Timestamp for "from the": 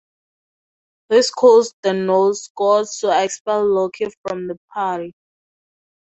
4.25-4.57